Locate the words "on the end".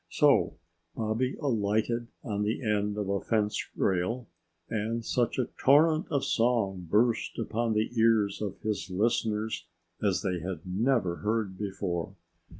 2.23-2.97